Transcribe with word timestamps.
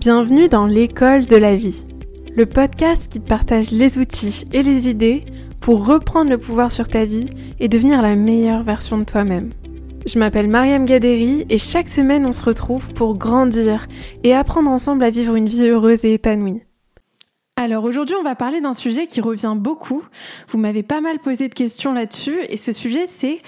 Bienvenue 0.00 0.48
dans 0.48 0.64
l'école 0.64 1.26
de 1.26 1.36
la 1.36 1.54
vie, 1.56 1.84
le 2.34 2.46
podcast 2.46 3.12
qui 3.12 3.20
te 3.20 3.28
partage 3.28 3.70
les 3.70 3.98
outils 3.98 4.46
et 4.50 4.62
les 4.62 4.88
idées 4.88 5.20
pour 5.60 5.84
reprendre 5.84 6.30
le 6.30 6.38
pouvoir 6.38 6.72
sur 6.72 6.88
ta 6.88 7.04
vie 7.04 7.28
et 7.58 7.68
devenir 7.68 8.00
la 8.00 8.16
meilleure 8.16 8.62
version 8.62 8.96
de 8.96 9.04
toi-même. 9.04 9.50
Je 10.06 10.18
m'appelle 10.18 10.48
Mariam 10.48 10.86
Gaderi 10.86 11.44
et 11.50 11.58
chaque 11.58 11.90
semaine 11.90 12.24
on 12.24 12.32
se 12.32 12.42
retrouve 12.42 12.94
pour 12.94 13.18
grandir 13.18 13.88
et 14.24 14.32
apprendre 14.32 14.70
ensemble 14.70 15.04
à 15.04 15.10
vivre 15.10 15.34
une 15.34 15.50
vie 15.50 15.68
heureuse 15.68 16.02
et 16.06 16.14
épanouie. 16.14 16.62
Alors 17.56 17.84
aujourd'hui 17.84 18.16
on 18.18 18.24
va 18.24 18.34
parler 18.34 18.62
d'un 18.62 18.72
sujet 18.72 19.06
qui 19.06 19.20
revient 19.20 19.52
beaucoup. 19.54 20.02
Vous 20.48 20.56
m'avez 20.56 20.82
pas 20.82 21.02
mal 21.02 21.18
posé 21.18 21.46
de 21.50 21.54
questions 21.54 21.92
là-dessus 21.92 22.38
et 22.48 22.56
ce 22.56 22.72
sujet 22.72 23.06
c'est 23.06 23.38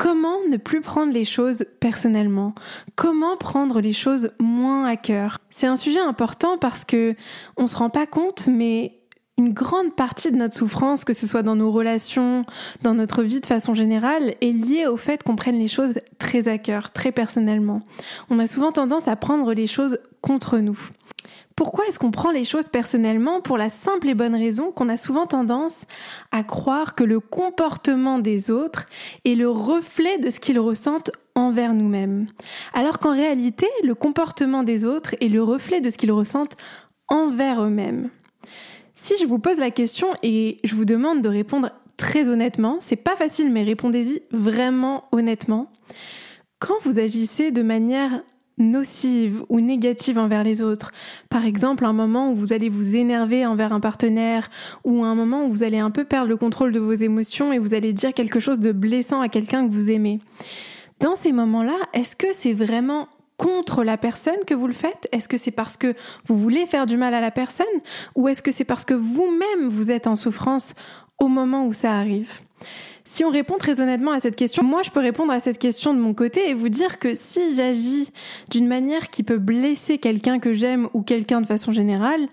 Comment 0.00 0.38
ne 0.48 0.56
plus 0.56 0.80
prendre 0.80 1.12
les 1.12 1.26
choses 1.26 1.66
personnellement? 1.78 2.54
Comment 2.96 3.36
prendre 3.36 3.82
les 3.82 3.92
choses 3.92 4.30
moins 4.40 4.86
à 4.86 4.96
cœur? 4.96 5.36
C'est 5.50 5.66
un 5.66 5.76
sujet 5.76 6.00
important 6.00 6.56
parce 6.56 6.86
que 6.86 7.14
on 7.58 7.66
se 7.66 7.76
rend 7.76 7.90
pas 7.90 8.06
compte, 8.06 8.46
mais 8.46 8.98
une 9.36 9.52
grande 9.52 9.94
partie 9.94 10.32
de 10.32 10.38
notre 10.38 10.54
souffrance, 10.54 11.04
que 11.04 11.12
ce 11.12 11.26
soit 11.26 11.42
dans 11.42 11.54
nos 11.54 11.70
relations, 11.70 12.46
dans 12.80 12.94
notre 12.94 13.22
vie 13.22 13.40
de 13.40 13.46
façon 13.46 13.74
générale, 13.74 14.34
est 14.40 14.52
liée 14.52 14.86
au 14.86 14.96
fait 14.96 15.22
qu'on 15.22 15.36
prenne 15.36 15.58
les 15.58 15.68
choses 15.68 15.92
très 16.18 16.48
à 16.48 16.56
cœur, 16.56 16.92
très 16.92 17.12
personnellement. 17.12 17.82
On 18.30 18.38
a 18.38 18.46
souvent 18.46 18.72
tendance 18.72 19.06
à 19.06 19.16
prendre 19.16 19.52
les 19.52 19.66
choses 19.66 19.98
contre 20.22 20.60
nous. 20.60 20.80
Pourquoi 21.56 21.86
est-ce 21.86 21.98
qu'on 21.98 22.10
prend 22.10 22.30
les 22.30 22.44
choses 22.44 22.68
personnellement 22.68 23.40
Pour 23.40 23.58
la 23.58 23.68
simple 23.68 24.08
et 24.08 24.14
bonne 24.14 24.34
raison 24.34 24.72
qu'on 24.72 24.88
a 24.88 24.96
souvent 24.96 25.26
tendance 25.26 25.84
à 26.32 26.42
croire 26.42 26.94
que 26.94 27.04
le 27.04 27.20
comportement 27.20 28.18
des 28.18 28.50
autres 28.50 28.86
est 29.24 29.34
le 29.34 29.50
reflet 29.50 30.18
de 30.18 30.30
ce 30.30 30.40
qu'ils 30.40 30.58
ressentent 30.58 31.10
envers 31.34 31.74
nous-mêmes. 31.74 32.28
Alors 32.72 32.98
qu'en 32.98 33.14
réalité, 33.14 33.66
le 33.84 33.94
comportement 33.94 34.62
des 34.62 34.84
autres 34.84 35.14
est 35.20 35.28
le 35.28 35.42
reflet 35.42 35.80
de 35.80 35.90
ce 35.90 35.98
qu'ils 35.98 36.12
ressentent 36.12 36.56
envers 37.08 37.62
eux-mêmes? 37.62 38.10
Si 38.94 39.14
je 39.20 39.26
vous 39.26 39.38
pose 39.38 39.58
la 39.58 39.70
question 39.70 40.08
et 40.22 40.58
je 40.64 40.74
vous 40.74 40.84
demande 40.84 41.22
de 41.22 41.28
répondre 41.28 41.70
très 41.96 42.30
honnêtement, 42.30 42.78
c'est 42.80 42.96
pas 42.96 43.16
facile 43.16 43.52
mais 43.52 43.62
répondez-y 43.62 44.22
vraiment 44.30 45.04
honnêtement. 45.12 45.70
Quand 46.58 46.78
vous 46.82 46.98
agissez 46.98 47.50
de 47.50 47.62
manière 47.62 48.22
nocive 48.60 49.42
ou 49.48 49.60
négative 49.60 50.18
envers 50.18 50.44
les 50.44 50.62
autres. 50.62 50.92
Par 51.28 51.44
exemple, 51.44 51.84
un 51.84 51.92
moment 51.92 52.30
où 52.30 52.34
vous 52.34 52.52
allez 52.52 52.68
vous 52.68 52.94
énerver 52.94 53.44
envers 53.44 53.72
un 53.72 53.80
partenaire 53.80 54.48
ou 54.84 55.04
un 55.04 55.14
moment 55.14 55.46
où 55.46 55.50
vous 55.50 55.62
allez 55.62 55.78
un 55.78 55.90
peu 55.90 56.04
perdre 56.04 56.28
le 56.28 56.36
contrôle 56.36 56.70
de 56.70 56.78
vos 56.78 56.92
émotions 56.92 57.52
et 57.52 57.58
vous 57.58 57.74
allez 57.74 57.92
dire 57.92 58.14
quelque 58.14 58.40
chose 58.40 58.60
de 58.60 58.72
blessant 58.72 59.20
à 59.20 59.28
quelqu'un 59.28 59.66
que 59.66 59.72
vous 59.72 59.90
aimez. 59.90 60.20
Dans 61.00 61.16
ces 61.16 61.32
moments-là, 61.32 61.76
est-ce 61.94 62.14
que 62.14 62.28
c'est 62.32 62.52
vraiment 62.52 63.08
contre 63.38 63.84
la 63.84 63.96
personne 63.96 64.44
que 64.46 64.52
vous 64.52 64.66
le 64.66 64.74
faites? 64.74 65.08
Est-ce 65.12 65.26
que 65.26 65.38
c'est 65.38 65.50
parce 65.50 65.78
que 65.78 65.94
vous 66.26 66.38
voulez 66.38 66.66
faire 66.66 66.84
du 66.84 66.98
mal 66.98 67.14
à 67.14 67.22
la 67.22 67.30
personne? 67.30 67.66
Ou 68.14 68.28
est-ce 68.28 68.42
que 68.42 68.52
c'est 68.52 68.66
parce 68.66 68.84
que 68.84 68.92
vous-même 68.92 69.68
vous 69.68 69.90
êtes 69.90 70.06
en 70.06 70.14
souffrance 70.14 70.74
au 71.18 71.28
moment 71.28 71.66
où 71.66 71.72
ça 71.72 71.94
arrive? 71.94 72.40
Si 73.04 73.24
on 73.24 73.30
répond 73.30 73.56
très 73.56 73.80
honnêtement 73.80 74.12
à 74.12 74.20
cette 74.20 74.36
question, 74.36 74.62
moi 74.62 74.82
je 74.82 74.90
peux 74.90 75.00
répondre 75.00 75.32
à 75.32 75.40
cette 75.40 75.58
question 75.58 75.94
de 75.94 75.98
mon 75.98 76.14
côté 76.14 76.48
et 76.48 76.54
vous 76.54 76.68
dire 76.68 76.98
que 76.98 77.14
si 77.14 77.54
j'agis 77.54 78.12
d'une 78.50 78.68
manière 78.68 79.10
qui 79.10 79.22
peut 79.22 79.38
blesser 79.38 79.98
quelqu'un 79.98 80.38
que 80.38 80.54
j'aime 80.54 80.88
ou 80.94 81.02
quelqu'un 81.02 81.40
de 81.40 81.46
façon 81.46 81.72
générale, 81.72 82.28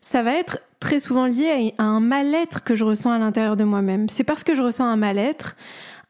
ça 0.00 0.22
va 0.22 0.34
être 0.34 0.58
très 0.80 1.00
souvent 1.00 1.26
lié 1.26 1.74
à 1.78 1.84
un 1.84 2.00
mal-être 2.00 2.62
que 2.62 2.76
je 2.76 2.84
ressens 2.84 3.10
à 3.10 3.18
l'intérieur 3.18 3.56
de 3.56 3.64
moi-même. 3.64 4.08
C'est 4.08 4.24
parce 4.24 4.44
que 4.44 4.54
je 4.54 4.62
ressens 4.62 4.86
un 4.86 4.96
mal-être, 4.96 5.56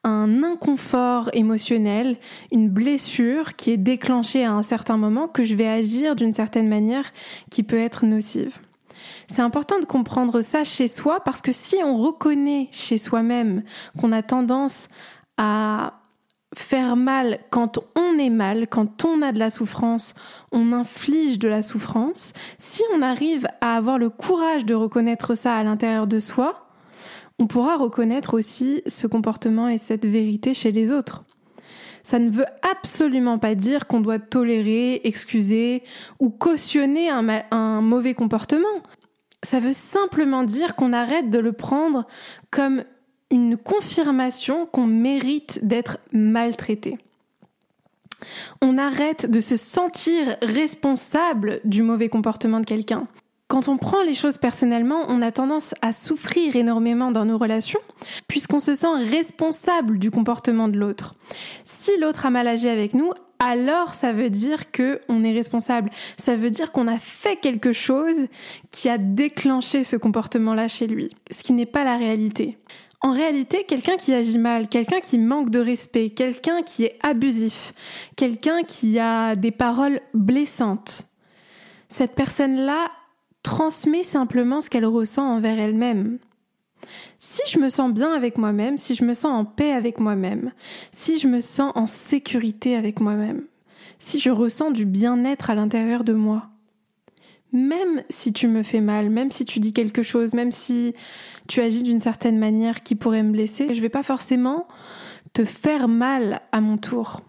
un 0.04 0.42
inconfort 0.42 1.30
émotionnel, 1.32 2.16
une 2.52 2.68
blessure 2.68 3.56
qui 3.56 3.70
est 3.70 3.76
déclenchée 3.78 4.44
à 4.44 4.52
un 4.52 4.62
certain 4.62 4.96
moment 4.96 5.28
que 5.28 5.42
je 5.42 5.54
vais 5.54 5.68
agir 5.68 6.16
d'une 6.16 6.32
certaine 6.32 6.68
manière 6.68 7.12
qui 7.50 7.62
peut 7.62 7.78
être 7.78 8.04
nocive. 8.04 8.58
C'est 9.26 9.42
important 9.42 9.78
de 9.80 9.84
comprendre 9.84 10.40
ça 10.40 10.64
chez 10.64 10.88
soi 10.88 11.20
parce 11.20 11.42
que 11.42 11.52
si 11.52 11.76
on 11.82 11.96
reconnaît 11.96 12.68
chez 12.70 12.98
soi-même 12.98 13.62
qu'on 13.98 14.12
a 14.12 14.22
tendance 14.22 14.88
à 15.36 15.94
faire 16.54 16.96
mal 16.96 17.40
quand 17.50 17.78
on 17.94 18.18
est 18.18 18.30
mal, 18.30 18.68
quand 18.68 19.04
on 19.04 19.22
a 19.22 19.32
de 19.32 19.38
la 19.38 19.50
souffrance, 19.50 20.14
on 20.50 20.72
inflige 20.72 21.38
de 21.38 21.48
la 21.48 21.62
souffrance, 21.62 22.32
si 22.58 22.82
on 22.94 23.02
arrive 23.02 23.46
à 23.60 23.76
avoir 23.76 23.98
le 23.98 24.10
courage 24.10 24.64
de 24.64 24.74
reconnaître 24.74 25.34
ça 25.34 25.56
à 25.56 25.64
l'intérieur 25.64 26.06
de 26.06 26.20
soi, 26.20 26.68
on 27.38 27.46
pourra 27.46 27.76
reconnaître 27.76 28.34
aussi 28.34 28.82
ce 28.86 29.06
comportement 29.06 29.68
et 29.68 29.78
cette 29.78 30.06
vérité 30.06 30.54
chez 30.54 30.72
les 30.72 30.90
autres. 30.90 31.24
Ça 32.02 32.18
ne 32.18 32.30
veut 32.30 32.46
absolument 32.62 33.38
pas 33.38 33.54
dire 33.54 33.86
qu'on 33.86 34.00
doit 34.00 34.18
tolérer, 34.18 35.02
excuser 35.04 35.82
ou 36.18 36.30
cautionner 36.30 37.10
un, 37.10 37.26
un 37.50 37.80
mauvais 37.82 38.14
comportement. 38.14 38.66
Ça 39.42 39.60
veut 39.60 39.72
simplement 39.72 40.42
dire 40.44 40.74
qu'on 40.74 40.92
arrête 40.92 41.30
de 41.30 41.38
le 41.38 41.52
prendre 41.52 42.06
comme 42.50 42.84
une 43.30 43.56
confirmation 43.56 44.66
qu'on 44.66 44.86
mérite 44.86 45.60
d'être 45.62 45.98
maltraité. 46.12 46.98
On 48.62 48.78
arrête 48.78 49.30
de 49.30 49.40
se 49.40 49.56
sentir 49.56 50.36
responsable 50.42 51.60
du 51.64 51.82
mauvais 51.82 52.08
comportement 52.08 52.60
de 52.60 52.66
quelqu'un. 52.66 53.06
Quand 53.46 53.68
on 53.68 53.78
prend 53.78 54.02
les 54.02 54.14
choses 54.14 54.36
personnellement, 54.36 55.06
on 55.08 55.22
a 55.22 55.32
tendance 55.32 55.74
à 55.80 55.92
souffrir 55.92 56.54
énormément 56.56 57.10
dans 57.10 57.24
nos 57.24 57.38
relations, 57.38 57.80
puisqu'on 58.26 58.60
se 58.60 58.74
sent 58.74 59.04
responsable 59.08 59.98
du 59.98 60.10
comportement 60.10 60.68
de 60.68 60.76
l'autre. 60.76 61.14
Si 61.64 61.92
l'autre 61.98 62.26
a 62.26 62.30
mal 62.30 62.46
agi 62.46 62.68
avec 62.68 62.92
nous, 62.92 63.10
alors 63.38 63.94
ça 63.94 64.12
veut 64.12 64.30
dire 64.30 64.70
que 64.72 65.00
on 65.08 65.22
est 65.22 65.32
responsable. 65.32 65.90
Ça 66.16 66.36
veut 66.36 66.50
dire 66.50 66.72
qu'on 66.72 66.88
a 66.88 66.98
fait 66.98 67.36
quelque 67.36 67.72
chose 67.72 68.26
qui 68.70 68.88
a 68.88 68.98
déclenché 68.98 69.84
ce 69.84 69.96
comportement-là 69.96 70.68
chez 70.68 70.86
lui, 70.86 71.10
ce 71.30 71.42
qui 71.42 71.52
n'est 71.52 71.66
pas 71.66 71.84
la 71.84 71.96
réalité. 71.96 72.58
En 73.00 73.12
réalité, 73.12 73.62
quelqu'un 73.62 73.96
qui 73.96 74.12
agit 74.12 74.38
mal, 74.38 74.68
quelqu'un 74.68 74.98
qui 74.98 75.18
manque 75.18 75.50
de 75.50 75.60
respect, 75.60 76.10
quelqu'un 76.10 76.62
qui 76.62 76.84
est 76.84 76.98
abusif, 77.02 77.72
quelqu'un 78.16 78.64
qui 78.64 78.98
a 78.98 79.36
des 79.36 79.52
paroles 79.52 80.00
blessantes, 80.14 81.04
cette 81.88 82.16
personne-là 82.16 82.90
transmet 83.44 84.02
simplement 84.02 84.60
ce 84.60 84.68
qu'elle 84.68 84.84
ressent 84.84 85.36
envers 85.36 85.60
elle-même. 85.60 86.18
Si 87.18 87.42
je 87.50 87.58
me 87.58 87.68
sens 87.68 87.92
bien 87.92 88.12
avec 88.12 88.38
moi-même, 88.38 88.78
si 88.78 88.94
je 88.94 89.04
me 89.04 89.14
sens 89.14 89.32
en 89.32 89.44
paix 89.44 89.72
avec 89.72 90.00
moi-même, 90.00 90.52
si 90.92 91.18
je 91.18 91.26
me 91.26 91.40
sens 91.40 91.72
en 91.74 91.86
sécurité 91.86 92.76
avec 92.76 93.00
moi-même, 93.00 93.44
si 93.98 94.20
je 94.20 94.30
ressens 94.30 94.70
du 94.70 94.84
bien-être 94.84 95.50
à 95.50 95.54
l'intérieur 95.54 96.04
de 96.04 96.12
moi, 96.12 96.48
même 97.52 98.02
si 98.10 98.32
tu 98.32 98.46
me 98.46 98.62
fais 98.62 98.80
mal, 98.80 99.08
même 99.08 99.30
si 99.30 99.44
tu 99.44 99.58
dis 99.58 99.72
quelque 99.72 100.02
chose, 100.02 100.34
même 100.34 100.52
si 100.52 100.94
tu 101.46 101.60
agis 101.60 101.82
d'une 101.82 102.00
certaine 102.00 102.38
manière 102.38 102.82
qui 102.82 102.94
pourrait 102.94 103.22
me 103.22 103.32
blesser, 103.32 103.74
je 103.74 103.80
vais 103.80 103.88
pas 103.88 104.02
forcément 104.02 104.66
te 105.32 105.44
faire 105.44 105.88
mal 105.88 106.40
à 106.52 106.60
mon 106.60 106.76
tour. 106.76 107.20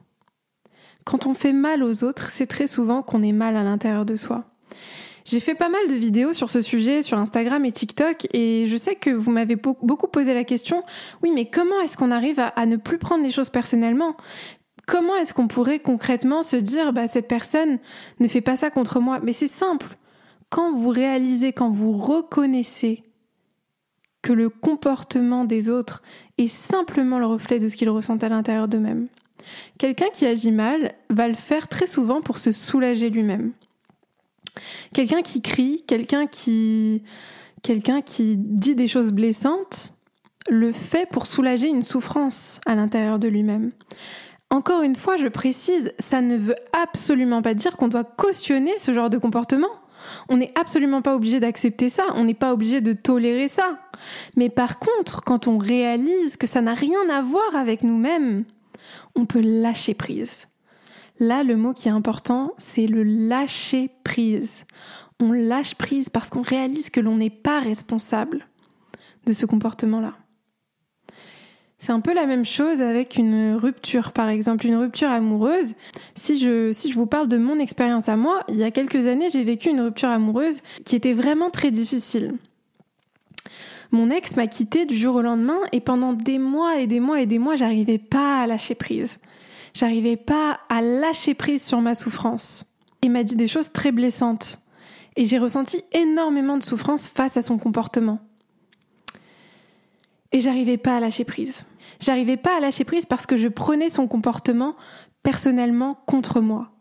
Quand 1.05 1.25
on 1.25 1.33
fait 1.33 1.53
mal 1.53 1.83
aux 1.83 2.03
autres, 2.03 2.31
c'est 2.31 2.47
très 2.47 2.67
souvent 2.67 3.01
qu'on 3.01 3.23
est 3.23 3.31
mal 3.31 3.55
à 3.55 3.63
l'intérieur 3.63 4.05
de 4.05 4.15
soi. 4.15 4.45
J'ai 5.29 5.39
fait 5.39 5.53
pas 5.53 5.69
mal 5.69 5.87
de 5.87 5.93
vidéos 5.93 6.33
sur 6.33 6.49
ce 6.49 6.59
sujet 6.59 7.03
sur 7.03 7.19
Instagram 7.19 7.63
et 7.63 7.71
TikTok 7.71 8.25
et 8.33 8.65
je 8.65 8.75
sais 8.75 8.95
que 8.95 9.11
vous 9.11 9.29
m'avez 9.29 9.55
beaucoup 9.55 10.07
posé 10.07 10.33
la 10.33 10.43
question, 10.43 10.81
oui 11.21 11.29
mais 11.31 11.45
comment 11.45 11.79
est-ce 11.81 11.97
qu'on 11.97 12.09
arrive 12.09 12.39
à, 12.39 12.65
ne 12.65 12.77
plus 12.77 12.97
prendre 12.97 13.23
les 13.23 13.29
choses 13.29 13.51
personnellement? 13.51 14.17
Comment 14.87 15.15
est-ce 15.17 15.35
qu'on 15.35 15.47
pourrait 15.47 15.77
concrètement 15.77 16.41
se 16.41 16.55
dire, 16.55 16.93
bah 16.93 17.05
cette 17.05 17.27
personne 17.27 17.77
ne 18.19 18.27
fait 18.27 18.41
pas 18.41 18.55
ça 18.55 18.71
contre 18.71 18.99
moi? 18.99 19.19
Mais 19.21 19.33
c'est 19.33 19.45
simple. 19.45 19.97
Quand 20.49 20.73
vous 20.73 20.89
réalisez, 20.89 21.53
quand 21.53 21.69
vous 21.69 21.91
reconnaissez 21.95 23.03
que 24.23 24.33
le 24.33 24.49
comportement 24.49 25.45
des 25.45 25.69
autres 25.69 26.01
est 26.39 26.47
simplement 26.47 27.19
le 27.19 27.27
reflet 27.27 27.59
de 27.59 27.67
ce 27.67 27.75
qu'ils 27.75 27.91
ressentent 27.91 28.23
à 28.23 28.29
l'intérieur 28.29 28.67
d'eux-mêmes. 28.67 29.07
Quelqu'un 29.77 30.09
qui 30.11 30.25
agit 30.25 30.51
mal 30.51 30.93
va 31.11 31.27
le 31.27 31.35
faire 31.35 31.67
très 31.67 31.85
souvent 31.85 32.21
pour 32.21 32.39
se 32.39 32.51
soulager 32.51 33.11
lui-même. 33.11 33.53
Quelqu'un 34.93 35.21
qui 35.21 35.41
crie, 35.41 35.83
quelqu'un 35.87 36.27
qui, 36.27 37.03
dit 38.37 38.75
des 38.75 38.87
choses 38.87 39.11
blessantes, 39.11 39.93
le 40.49 40.71
fait 40.71 41.07
pour 41.09 41.27
soulager 41.27 41.67
une 41.67 41.83
souffrance 41.83 42.59
à 42.65 42.75
l'intérieur 42.75 43.19
de 43.19 43.27
lui-même. 43.27 43.71
Encore 44.49 44.81
une 44.81 44.95
fois, 44.95 45.15
je 45.15 45.27
précise, 45.27 45.93
ça 45.99 46.21
ne 46.21 46.35
veut 46.35 46.55
absolument 46.73 47.41
pas 47.41 47.53
dire 47.53 47.77
qu'on 47.77 47.87
doit 47.87 48.03
cautionner 48.03 48.77
ce 48.79 48.93
genre 48.93 49.11
de 49.11 49.19
comportement. 49.19 49.69
On 50.27 50.37
n'est 50.37 50.53
absolument 50.59 51.01
pas 51.01 51.15
obligé 51.15 51.39
d'accepter 51.39 51.89
ça, 51.89 52.05
on 52.15 52.23
n'est 52.23 52.33
pas 52.33 52.53
obligé 52.53 52.81
de 52.81 52.93
tolérer 52.93 53.47
ça. 53.47 53.79
Mais 54.35 54.49
par 54.49 54.79
contre, 54.79 55.23
quand 55.23 55.47
on 55.47 55.57
réalise 55.57 56.37
que 56.37 56.47
ça 56.47 56.61
n'a 56.61 56.73
rien 56.73 57.09
à 57.09 57.21
voir 57.21 57.55
avec 57.55 57.83
nous-mêmes, 57.83 58.45
on 59.15 59.25
peut 59.25 59.41
lâcher 59.41 59.93
prise. 59.93 60.48
Là, 61.19 61.43
le 61.43 61.55
mot 61.55 61.73
qui 61.73 61.89
est 61.89 61.91
important, 61.91 62.53
c'est 62.57 62.87
le 62.87 63.03
lâcher 63.03 63.89
prise. 64.03 64.65
On 65.19 65.31
lâche 65.31 65.75
prise 65.75 66.09
parce 66.09 66.29
qu'on 66.29 66.41
réalise 66.41 66.89
que 66.89 67.01
l'on 67.01 67.17
n'est 67.17 67.29
pas 67.29 67.59
responsable 67.59 68.47
de 69.25 69.33
ce 69.33 69.45
comportement-là. 69.45 70.13
C'est 71.77 71.93
un 71.93 72.01
peu 72.01 72.13
la 72.13 72.25
même 72.25 72.45
chose 72.45 72.81
avec 72.81 73.17
une 73.17 73.55
rupture, 73.55 74.11
par 74.11 74.27
exemple, 74.27 74.67
une 74.67 74.75
rupture 74.75 75.09
amoureuse. 75.09 75.75
Si 76.13 76.37
je, 76.37 76.73
si 76.73 76.91
je 76.91 76.95
vous 76.95 77.05
parle 77.05 77.29
de 77.29 77.37
mon 77.37 77.57
expérience 77.57 78.09
à 78.09 78.17
moi, 78.17 78.41
il 78.49 78.57
y 78.57 78.63
a 78.63 78.71
quelques 78.71 79.05
années, 79.05 79.29
j'ai 79.29 79.45
vécu 79.45 79.69
une 79.69 79.79
rupture 79.79 80.09
amoureuse 80.09 80.61
qui 80.83 80.97
était 80.97 81.13
vraiment 81.13 81.49
très 81.49 81.71
difficile. 81.71 82.35
Mon 83.91 84.09
ex 84.09 84.35
m'a 84.35 84.47
quitté 84.47 84.85
du 84.85 84.95
jour 84.95 85.15
au 85.15 85.21
lendemain 85.21 85.59
et 85.71 85.79
pendant 85.79 86.13
des 86.13 86.37
mois 86.37 86.79
et 86.79 86.85
des 86.85 86.99
mois 86.99 87.21
et 87.21 87.25
des 87.25 87.39
mois, 87.39 87.55
j'arrivais 87.55 87.97
pas 87.97 88.41
à 88.41 88.47
lâcher 88.47 88.75
prise. 88.75 89.17
J'arrivais 89.73 90.17
pas 90.17 90.59
à 90.69 90.81
lâcher 90.81 91.33
prise 91.33 91.63
sur 91.63 91.81
ma 91.81 91.95
souffrance. 91.95 92.65
Il 93.03 93.11
m'a 93.11 93.23
dit 93.23 93.35
des 93.35 93.47
choses 93.47 93.71
très 93.71 93.91
blessantes. 93.91 94.59
Et 95.15 95.25
j'ai 95.25 95.37
ressenti 95.37 95.83
énormément 95.91 96.57
de 96.57 96.63
souffrance 96.63 97.07
face 97.07 97.37
à 97.37 97.41
son 97.41 97.57
comportement. 97.57 98.19
Et 100.31 100.41
j'arrivais 100.41 100.77
pas 100.77 100.97
à 100.97 100.99
lâcher 100.99 101.23
prise. 101.23 101.65
J'arrivais 101.99 102.37
pas 102.37 102.57
à 102.57 102.59
lâcher 102.59 102.83
prise 102.83 103.05
parce 103.05 103.25
que 103.25 103.37
je 103.37 103.47
prenais 103.47 103.89
son 103.89 104.07
comportement 104.07 104.75
personnellement 105.23 105.97
contre 106.05 106.39
moi. 106.39 106.71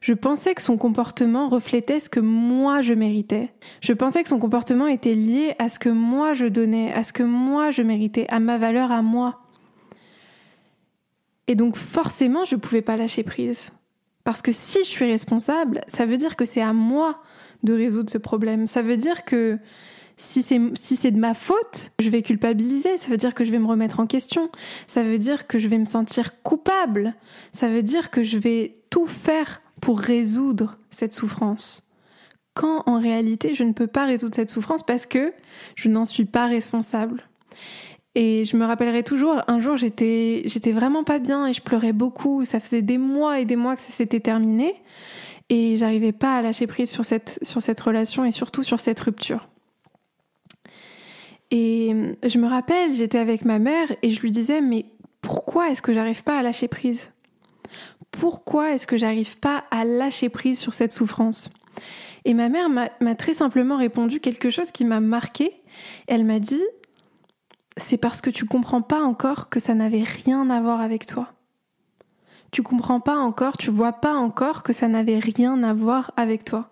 Je 0.00 0.14
pensais 0.14 0.54
que 0.54 0.62
son 0.62 0.76
comportement 0.76 1.48
reflétait 1.48 1.98
ce 1.98 2.08
que 2.08 2.20
moi 2.20 2.82
je 2.82 2.92
méritais. 2.92 3.52
Je 3.80 3.92
pensais 3.92 4.22
que 4.22 4.28
son 4.28 4.38
comportement 4.38 4.86
était 4.86 5.14
lié 5.14 5.54
à 5.58 5.68
ce 5.68 5.80
que 5.80 5.88
moi 5.88 6.34
je 6.34 6.46
donnais, 6.46 6.92
à 6.92 7.02
ce 7.02 7.12
que 7.12 7.24
moi 7.24 7.72
je 7.72 7.82
méritais, 7.82 8.26
à 8.28 8.38
ma 8.38 8.58
valeur 8.58 8.92
à 8.92 9.02
moi. 9.02 9.40
Et 11.48 11.56
donc 11.56 11.76
forcément, 11.76 12.44
je 12.44 12.54
ne 12.54 12.60
pouvais 12.60 12.82
pas 12.82 12.96
lâcher 12.96 13.24
prise. 13.24 13.70
Parce 14.22 14.42
que 14.42 14.52
si 14.52 14.80
je 14.80 14.88
suis 14.88 15.10
responsable, 15.10 15.80
ça 15.88 16.06
veut 16.06 16.18
dire 16.18 16.36
que 16.36 16.44
c'est 16.44 16.60
à 16.60 16.74
moi 16.74 17.20
de 17.62 17.72
résoudre 17.72 18.10
ce 18.10 18.18
problème. 18.18 18.66
Ça 18.66 18.82
veut 18.82 18.98
dire 18.98 19.24
que 19.24 19.58
si 20.18 20.42
c'est 20.42 20.60
si 20.74 21.10
de 21.10 21.16
ma 21.16 21.32
faute, 21.32 21.92
je 22.00 22.10
vais 22.10 22.22
culpabiliser, 22.22 22.98
ça 22.98 23.08
veut 23.08 23.16
dire 23.16 23.34
que 23.34 23.44
je 23.44 23.50
vais 23.50 23.58
me 23.58 23.66
remettre 23.66 24.00
en 24.00 24.06
question, 24.06 24.50
ça 24.86 25.02
veut 25.02 25.18
dire 25.18 25.46
que 25.46 25.58
je 25.58 25.68
vais 25.68 25.78
me 25.78 25.86
sentir 25.86 26.42
coupable, 26.42 27.14
ça 27.52 27.68
veut 27.68 27.82
dire 27.82 28.10
que 28.10 28.22
je 28.22 28.36
vais 28.36 28.74
tout 28.90 29.06
faire 29.06 29.60
pour 29.80 30.00
résoudre 30.00 30.76
cette 30.90 31.14
souffrance. 31.14 31.88
Quand 32.54 32.82
en 32.86 33.00
réalité, 33.00 33.54
je 33.54 33.62
ne 33.62 33.72
peux 33.72 33.86
pas 33.86 34.04
résoudre 34.04 34.34
cette 34.34 34.50
souffrance 34.50 34.82
parce 34.82 35.06
que 35.06 35.32
je 35.76 35.88
n'en 35.88 36.04
suis 36.04 36.24
pas 36.24 36.46
responsable. 36.46 37.22
Et 38.20 38.44
je 38.44 38.56
me 38.56 38.66
rappellerai 38.66 39.04
toujours, 39.04 39.42
un 39.46 39.60
jour 39.60 39.76
j'étais, 39.76 40.42
j'étais 40.46 40.72
vraiment 40.72 41.04
pas 41.04 41.20
bien 41.20 41.46
et 41.46 41.52
je 41.52 41.62
pleurais 41.62 41.92
beaucoup. 41.92 42.44
Ça 42.44 42.58
faisait 42.58 42.82
des 42.82 42.98
mois 42.98 43.38
et 43.38 43.44
des 43.44 43.54
mois 43.54 43.76
que 43.76 43.80
ça 43.80 43.92
s'était 43.92 44.18
terminé 44.18 44.74
et 45.48 45.76
j'arrivais 45.76 46.10
pas 46.10 46.36
à 46.36 46.42
lâcher 46.42 46.66
prise 46.66 46.90
sur 46.90 47.04
cette, 47.04 47.38
sur 47.42 47.62
cette 47.62 47.78
relation 47.78 48.24
et 48.24 48.32
surtout 48.32 48.64
sur 48.64 48.80
cette 48.80 48.98
rupture. 48.98 49.46
Et 51.52 51.94
je 52.26 52.38
me 52.38 52.48
rappelle, 52.48 52.92
j'étais 52.92 53.18
avec 53.18 53.44
ma 53.44 53.60
mère 53.60 53.86
et 54.02 54.10
je 54.10 54.20
lui 54.20 54.32
disais, 54.32 54.62
mais 54.62 54.86
pourquoi 55.20 55.70
est-ce 55.70 55.80
que 55.80 55.92
j'arrive 55.92 56.24
pas 56.24 56.40
à 56.40 56.42
lâcher 56.42 56.66
prise? 56.66 57.12
Pourquoi 58.10 58.72
est-ce 58.72 58.88
que 58.88 58.96
j'arrive 58.96 59.38
pas 59.38 59.62
à 59.70 59.84
lâcher 59.84 60.28
prise 60.28 60.58
sur 60.58 60.74
cette 60.74 60.90
souffrance? 60.90 61.50
Et 62.24 62.34
ma 62.34 62.48
mère 62.48 62.68
m'a 62.68 63.14
très 63.14 63.34
simplement 63.34 63.76
répondu 63.76 64.18
quelque 64.18 64.50
chose 64.50 64.72
qui 64.72 64.84
m'a 64.84 64.98
marqué. 64.98 65.52
Elle 66.08 66.24
m'a 66.24 66.40
dit, 66.40 66.64
c'est 67.78 67.96
parce 67.96 68.20
que 68.20 68.30
tu 68.30 68.44
comprends 68.44 68.82
pas 68.82 69.00
encore 69.00 69.48
que 69.48 69.60
ça 69.60 69.74
n'avait 69.74 70.04
rien 70.04 70.50
à 70.50 70.60
voir 70.60 70.80
avec 70.80 71.06
toi. 71.06 71.32
Tu 72.50 72.62
comprends 72.62 73.00
pas 73.00 73.16
encore, 73.16 73.56
tu 73.56 73.70
vois 73.70 73.92
pas 73.92 74.14
encore 74.14 74.62
que 74.62 74.72
ça 74.72 74.88
n'avait 74.88 75.18
rien 75.18 75.62
à 75.62 75.74
voir 75.74 76.12
avec 76.16 76.44
toi. 76.44 76.70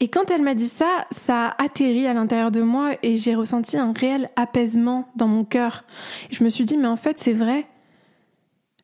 Et 0.00 0.08
quand 0.08 0.30
elle 0.30 0.42
m'a 0.42 0.54
dit 0.54 0.68
ça, 0.68 1.06
ça 1.10 1.46
a 1.46 1.62
atterri 1.62 2.06
à 2.06 2.14
l'intérieur 2.14 2.50
de 2.50 2.62
moi 2.62 2.92
et 3.02 3.16
j'ai 3.16 3.34
ressenti 3.34 3.76
un 3.78 3.92
réel 3.92 4.28
apaisement 4.36 5.08
dans 5.14 5.28
mon 5.28 5.44
cœur. 5.44 5.84
Je 6.30 6.42
me 6.42 6.50
suis 6.50 6.64
dit, 6.64 6.76
mais 6.76 6.88
en 6.88 6.96
fait, 6.96 7.18
c'est 7.18 7.32
vrai. 7.32 7.66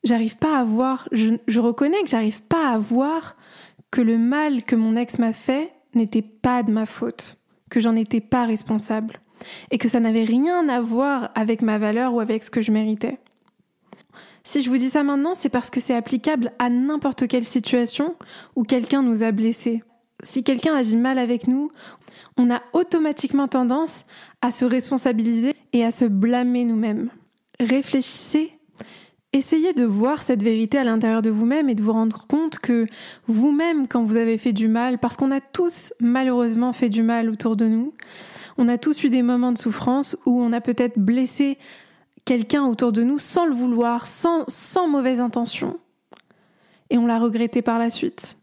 J'arrive 0.04 0.38
pas 0.38 0.58
à 0.58 0.64
voir, 0.64 1.08
je, 1.12 1.58
reconnais 1.58 2.02
que 2.02 2.08
j'arrive 2.08 2.42
pas 2.44 2.70
à 2.70 2.78
voir 2.78 3.36
que 3.90 4.00
le 4.00 4.16
mal 4.16 4.62
que 4.62 4.76
mon 4.76 4.96
ex 4.96 5.18
m'a 5.18 5.32
fait 5.32 5.72
n'était 5.94 6.22
pas 6.22 6.62
de 6.62 6.70
ma 6.70 6.86
faute, 6.86 7.36
que 7.68 7.80
j'en 7.80 7.96
étais 7.96 8.20
pas 8.20 8.46
responsable 8.46 9.20
et 9.70 9.78
que 9.78 9.88
ça 9.88 10.00
n'avait 10.00 10.24
rien 10.24 10.68
à 10.68 10.80
voir 10.80 11.30
avec 11.34 11.62
ma 11.62 11.78
valeur 11.78 12.14
ou 12.14 12.20
avec 12.20 12.42
ce 12.42 12.50
que 12.50 12.62
je 12.62 12.72
méritais. 12.72 13.18
Si 14.42 14.62
je 14.62 14.70
vous 14.70 14.78
dis 14.78 14.90
ça 14.90 15.02
maintenant, 15.02 15.34
c'est 15.34 15.48
parce 15.48 15.70
que 15.70 15.80
c'est 15.80 15.94
applicable 15.94 16.52
à 16.58 16.70
n'importe 16.70 17.28
quelle 17.28 17.44
situation 17.44 18.16
où 18.56 18.64
quelqu'un 18.64 19.02
nous 19.02 19.22
a 19.22 19.32
blessés. 19.32 19.82
Si 20.22 20.44
quelqu'un 20.44 20.74
agit 20.74 20.96
mal 20.96 21.18
avec 21.18 21.46
nous, 21.46 21.70
on 22.36 22.50
a 22.50 22.62
automatiquement 22.72 23.48
tendance 23.48 24.04
à 24.40 24.50
se 24.50 24.64
responsabiliser 24.64 25.54
et 25.72 25.84
à 25.84 25.90
se 25.90 26.04
blâmer 26.04 26.64
nous-mêmes. 26.64 27.10
Réfléchissez, 27.58 28.52
essayez 29.32 29.72
de 29.72 29.84
voir 29.84 30.22
cette 30.22 30.42
vérité 30.42 30.78
à 30.78 30.84
l'intérieur 30.84 31.22
de 31.22 31.30
vous-même 31.30 31.68
et 31.68 31.74
de 31.74 31.82
vous 31.82 31.92
rendre 31.92 32.26
compte 32.26 32.58
que 32.58 32.86
vous-même, 33.26 33.88
quand 33.88 34.02
vous 34.02 34.16
avez 34.16 34.38
fait 34.38 34.52
du 34.52 34.68
mal, 34.68 34.98
parce 34.98 35.16
qu'on 35.16 35.30
a 35.30 35.40
tous 35.40 35.92
malheureusement 36.00 36.72
fait 36.72 36.88
du 36.88 37.02
mal 37.02 37.28
autour 37.28 37.56
de 37.56 37.66
nous, 37.66 37.94
on 38.60 38.68
a 38.68 38.76
tous 38.76 39.04
eu 39.04 39.08
des 39.08 39.22
moments 39.22 39.52
de 39.52 39.58
souffrance 39.58 40.18
où 40.26 40.38
on 40.38 40.52
a 40.52 40.60
peut-être 40.60 40.98
blessé 40.98 41.56
quelqu'un 42.26 42.66
autour 42.66 42.92
de 42.92 43.02
nous 43.02 43.16
sans 43.16 43.46
le 43.46 43.54
vouloir, 43.54 44.06
sans, 44.06 44.44
mauvaise 44.86 45.18
intention. 45.18 45.80
Et 46.90 46.98
on 46.98 47.06
l'a 47.06 47.18
regretté 47.18 47.62
par 47.62 47.78
la 47.78 47.88
suite. 47.88 48.36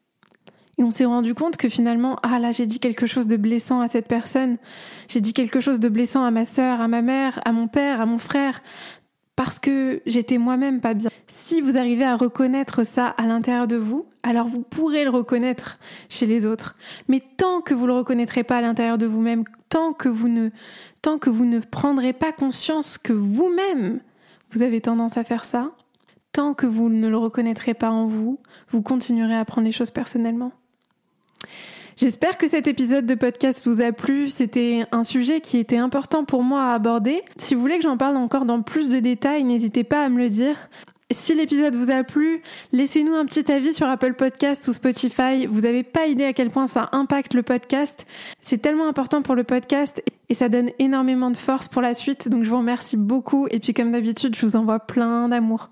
Et 0.80 0.84
on 0.84 0.90
s'est 0.90 1.06
rendu 1.06 1.36
compte 1.36 1.58
que 1.58 1.70
finalement, 1.70 2.18
ah 2.24 2.40
là, 2.40 2.52
j'ai 2.52 2.66
dit 2.66 2.80
quelque 2.80 3.06
chose 3.06 3.28
de 3.28 3.38
blessant 3.38 3.80
à 3.80 3.88
cette 3.88 4.08
personne. 4.08 4.58
J'ai 5.08 5.22
dit 5.22 5.34
quelque 5.34 5.60
chose 5.60 5.80
de 5.80 5.88
blessant 5.88 6.26
à 6.26 6.32
ma 6.32 6.46
sœur, 6.46 6.82
à 6.82 6.88
ma 6.88 7.04
mère, 7.04 7.40
à 7.46 7.52
mon 7.52 7.68
père, 7.68 8.02
à 8.02 8.08
mon 8.08 8.18
frère, 8.18 8.64
parce 9.38 9.60
que 9.60 10.02
j'étais 10.08 10.40
moi-même 10.40 10.82
pas 10.82 10.96
bien. 10.96 11.12
Si 11.28 11.62
vous 11.62 11.78
arrivez 11.78 12.04
à 12.04 12.16
reconnaître 12.16 12.84
ça 12.84 13.06
à 13.06 13.28
l'intérieur 13.28 13.68
de 13.68 13.76
vous, 13.76 14.04
alors 14.24 14.48
vous 14.48 14.64
pourrez 14.64 15.04
le 15.04 15.12
reconnaître 15.12 15.78
chez 16.10 16.26
les 16.26 16.48
autres. 16.48 16.76
Mais 17.08 17.22
tant 17.38 17.62
que 17.62 17.76
vous 17.76 17.86
le 17.86 17.94
reconnaîtrez 17.94 18.44
pas 18.44 18.58
à 18.58 18.62
l'intérieur 18.62 18.98
de 18.98 19.06
vous-même, 19.06 19.44
tant 19.70 19.94
que 19.94 20.10
vous 20.10 20.28
ne, 20.28 20.50
tant 21.04 21.20
que 21.20 21.30
vous 21.30 21.46
ne 21.46 21.60
prendrez 21.60 22.14
pas 22.14 22.32
conscience 22.32 22.98
que 22.98 23.14
vous-même, 23.14 24.00
vous 24.52 24.64
avez 24.64 24.82
tendance 24.82 25.18
à 25.18 25.24
faire 25.24 25.46
ça, 25.46 25.70
tant 26.32 26.56
que 26.56 26.66
vous 26.66 26.90
ne 26.90 27.08
le 27.08 27.18
reconnaîtrez 27.18 27.76
pas 27.76 27.92
en 27.92 28.08
vous, 28.08 28.40
vous 28.70 28.82
continuerez 28.82 29.36
à 29.36 29.46
prendre 29.46 29.66
les 29.66 29.72
choses 29.72 29.92
personnellement. 29.92 30.52
J'espère 31.98 32.38
que 32.38 32.48
cet 32.48 32.68
épisode 32.68 33.08
de 33.08 33.16
podcast 33.16 33.68
vous 33.68 33.82
a 33.82 33.92
plu. 33.92 34.30
C'était 34.30 34.86
un 34.92 35.04
sujet 35.04 35.42
qui 35.42 35.58
était 35.58 35.78
important 35.78 36.26
pour 36.26 36.44
moi 36.44 36.66
à 36.66 36.74
aborder. 36.74 37.24
Si 37.38 37.56
vous 37.56 37.62
voulez 37.62 37.78
que 37.78 37.84
j'en 37.84 37.98
parle 37.98 38.18
encore 38.18 38.46
dans 38.46 38.62
plus 38.62 38.88
de 38.88 39.00
détails, 39.00 39.44
n'hésitez 39.44 39.84
pas 39.84 40.06
à 40.06 40.10
me 40.10 40.20
le 40.20 40.30
dire. 40.30 40.56
Si 41.10 41.34
l'épisode 41.34 41.76
vous 41.76 41.90
a 41.90 42.04
plu, 42.04 42.44
laissez-nous 42.72 43.16
un 43.16 43.26
petit 43.26 43.52
avis 43.52 43.74
sur 43.74 43.88
Apple 43.88 44.14
Podcast 44.14 44.68
ou 44.68 44.74
Spotify. 44.74 45.48
Vous 45.48 45.62
n'avez 45.62 45.82
pas 45.82 46.06
idée 46.06 46.26
à 46.26 46.34
quel 46.34 46.52
point 46.52 46.68
ça 46.68 46.88
impacte 46.92 47.34
le 47.34 47.42
podcast. 47.42 48.06
C'est 48.42 48.62
tellement 48.62 48.88
important 48.88 49.24
pour 49.24 49.34
le 49.34 49.44
podcast 49.44 50.04
et 50.30 50.36
ça 50.36 50.50
donne 50.50 50.70
énormément 50.78 51.32
de 51.32 51.38
force 51.38 51.68
pour 51.68 51.82
la 51.82 51.96
suite. 51.96 52.30
Donc 52.30 52.44
je 52.44 52.50
vous 52.52 52.60
remercie 52.60 52.98
beaucoup 52.98 53.48
et 53.50 53.60
puis 53.60 53.74
comme 53.74 53.92
d'habitude, 53.92 54.36
je 54.36 54.46
vous 54.46 54.56
envoie 54.56 54.78
plein 54.78 55.30
d'amour. 55.30 55.72